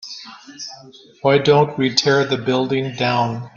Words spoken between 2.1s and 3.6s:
the building down?